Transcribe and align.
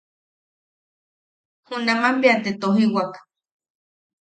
Junaman 1.67 2.15
bea 2.21 2.37
te 2.43 2.51
tojiwak. 2.61 3.11